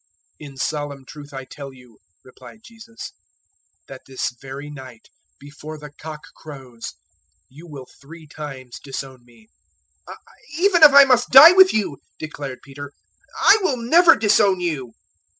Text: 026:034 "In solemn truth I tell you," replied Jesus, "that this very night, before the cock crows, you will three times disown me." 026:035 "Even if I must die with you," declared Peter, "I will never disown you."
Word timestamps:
026:034 0.41 0.49
"In 0.49 0.57
solemn 0.57 1.05
truth 1.05 1.31
I 1.31 1.45
tell 1.45 1.71
you," 1.73 1.99
replied 2.25 2.61
Jesus, 2.65 3.11
"that 3.87 4.01
this 4.07 4.31
very 4.41 4.67
night, 4.67 5.09
before 5.39 5.77
the 5.77 5.91
cock 5.91 6.21
crows, 6.35 6.95
you 7.49 7.67
will 7.67 7.85
three 8.01 8.25
times 8.25 8.79
disown 8.83 9.23
me." 9.23 9.49
026:035 10.09 10.15
"Even 10.57 10.81
if 10.81 10.93
I 10.93 11.03
must 11.03 11.29
die 11.29 11.51
with 11.51 11.71
you," 11.71 11.99
declared 12.17 12.63
Peter, 12.63 12.93
"I 13.43 13.59
will 13.61 13.77
never 13.77 14.15
disown 14.15 14.59
you." 14.59 14.93